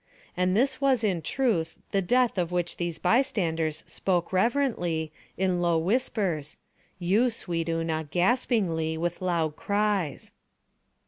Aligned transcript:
And 0.35 0.57
this 0.57 0.81
was 0.81 1.03
in 1.03 1.21
truth 1.21 1.77
the 1.91 2.01
Death 2.01 2.39
of 2.39 2.51
which 2.51 2.77
these 2.77 2.97
bystanders 2.97 3.83
spoke 3.85 4.33
reverently, 4.33 5.11
in 5.37 5.61
low 5.61 5.77
whispers—you, 5.77 7.29
sweet 7.29 7.69
Una, 7.69 8.07
gaspingly, 8.09 8.97
with 8.97 9.21
loud 9.21 9.55
cries. 9.55 10.31